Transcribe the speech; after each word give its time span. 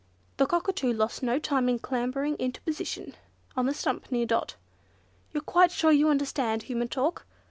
The 0.37 0.47
Cockatoo 0.47 0.91
lost 0.91 1.21
no 1.21 1.37
time 1.37 1.69
in 1.69 1.77
clambering 1.77 2.35
"into 2.39 2.59
position" 2.61 3.13
on 3.55 3.67
the 3.67 3.73
stump 3.75 4.11
near 4.11 4.25
Dot. 4.25 4.55
"You're 5.31 5.43
quite 5.43 5.69
sure 5.71 5.91
you 5.91 6.09
understand 6.09 6.63
human 6.63 6.87
talk?" 6.87 7.27